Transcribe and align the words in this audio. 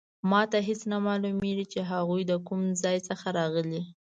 ما 0.31 0.41
ته 0.51 0.57
هیڅ 0.67 0.81
نه 0.91 0.97
معلومیږي 1.07 1.65
چې 1.73 1.79
هغوی 1.91 2.21
د 2.27 2.33
کوم 2.47 2.61
ځای 2.83 2.97
څخه 3.07 3.27
راغلي 3.39 3.81